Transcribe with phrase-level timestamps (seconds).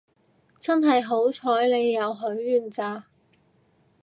[0.59, 3.05] 真係好彩你有許願咋